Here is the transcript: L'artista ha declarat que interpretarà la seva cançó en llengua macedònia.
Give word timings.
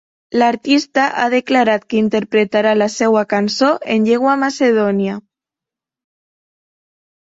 L'artista 0.41 1.03
ha 1.23 1.25
declarat 1.33 1.83
que 1.93 1.99
interpretarà 1.99 2.71
la 2.79 2.87
seva 2.93 3.23
cançó 3.35 3.69
en 3.97 4.07
llengua 4.09 4.35
macedònia. 4.45 5.19